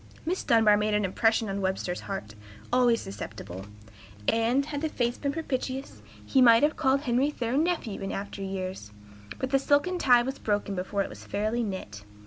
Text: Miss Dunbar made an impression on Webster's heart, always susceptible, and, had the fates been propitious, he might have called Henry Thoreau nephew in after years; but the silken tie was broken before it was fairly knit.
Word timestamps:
Miss 0.25 0.43
Dunbar 0.43 0.77
made 0.77 0.95
an 0.95 1.05
impression 1.05 1.47
on 1.47 1.61
Webster's 1.61 1.99
heart, 1.99 2.33
always 2.73 2.99
susceptible, 3.01 3.67
and, 4.27 4.65
had 4.65 4.81
the 4.81 4.89
fates 4.89 5.19
been 5.19 5.31
propitious, 5.31 6.01
he 6.25 6.41
might 6.41 6.63
have 6.63 6.75
called 6.75 7.01
Henry 7.01 7.29
Thoreau 7.29 7.55
nephew 7.57 8.01
in 8.01 8.11
after 8.11 8.41
years; 8.41 8.89
but 9.37 9.51
the 9.51 9.59
silken 9.59 9.99
tie 9.99 10.23
was 10.23 10.39
broken 10.39 10.73
before 10.73 11.03
it 11.03 11.09
was 11.09 11.23
fairly 11.25 11.61
knit. 11.61 12.03